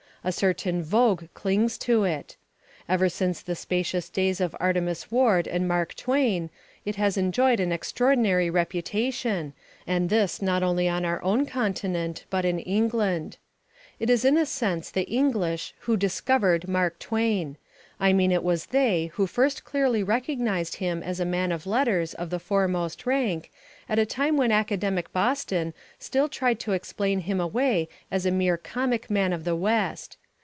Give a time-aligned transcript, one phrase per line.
[0.23, 2.35] A certain vogue clings to it.
[2.87, 6.51] Ever since the spacious days of Artemus Ward and Mark Twain
[6.85, 9.53] it has enjoyed an extraordinary reputation,
[9.87, 13.37] and this not only on our own continent, but in England.
[13.99, 17.57] It was in a sense the English who "discovered" Mark Twain;
[17.99, 22.15] I mean it was they who first clearly recognised him as a man of letters
[22.15, 23.51] of the foremost rank,
[23.87, 28.57] at a time when academic Boston still tried to explain him away as a mere
[28.57, 30.17] comic man of the West.